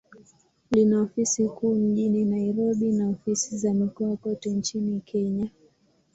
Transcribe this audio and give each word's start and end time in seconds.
Lina 0.71 1.01
ofisi 1.01 1.47
kuu 1.49 1.75
mjini 1.75 2.25
Nairobi, 2.25 2.91
na 2.91 3.09
ofisi 3.09 3.57
za 3.57 3.73
mikoa 3.73 4.17
kote 4.17 4.49
nchini 4.49 5.01
Kenya. 5.01 5.49